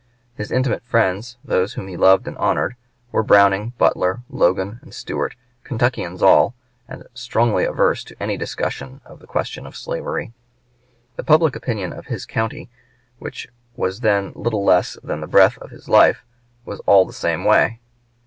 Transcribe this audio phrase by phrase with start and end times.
[0.33, 2.75] His intimate friends, those whom he loved and honored,
[3.11, 6.55] were Browning, Butler, Logan, and Stuart Kentuckians all,
[6.87, 10.33] and strongly averse to any discussion of the question of slavery.
[11.17, 12.67] The public opinion of his county,
[13.19, 16.25] which was then little less than the breath of his life,
[16.65, 17.79] was all the same way.